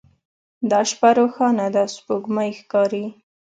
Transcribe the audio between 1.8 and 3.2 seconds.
سپوږمۍ ښکاري